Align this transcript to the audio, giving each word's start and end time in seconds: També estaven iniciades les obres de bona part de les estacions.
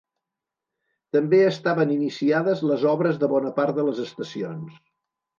També 1.17 1.41
estaven 1.49 1.91
iniciades 1.95 2.63
les 2.69 2.85
obres 2.93 3.19
de 3.25 3.29
bona 3.33 3.51
part 3.59 3.77
de 3.81 3.85
les 3.91 4.01
estacions. 4.05 4.81